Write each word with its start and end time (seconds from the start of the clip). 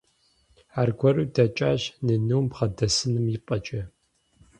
Аргуэру 0.79 1.25
дэкӀащ, 1.35 1.81
нынум 2.05 2.45
бгъэдэсыным 2.51 3.25
ипӀэкӀэ. 3.35 3.81